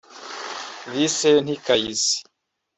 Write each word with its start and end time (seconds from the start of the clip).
Vincent 0.91 1.47
Kayizi 1.65 2.17